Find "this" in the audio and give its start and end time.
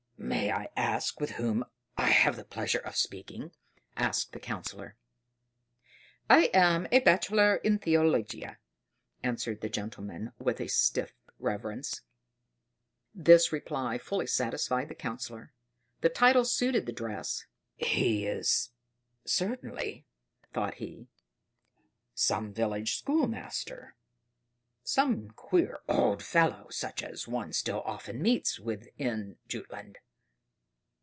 13.15-13.51